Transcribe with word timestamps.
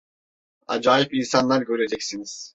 Acayip 0.67 1.13
insanlar 1.13 1.61
göreceksiniz. 1.65 2.49